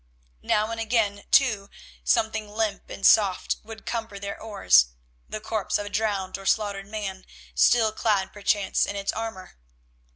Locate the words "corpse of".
5.39-5.85